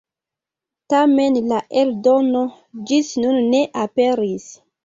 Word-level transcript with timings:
Tamen 0.93 1.37
la 1.51 1.59
eldono 1.83 2.43
ĝis 2.93 3.15
nun 3.25 3.41
ne 3.55 3.63
aperis. 3.87 4.53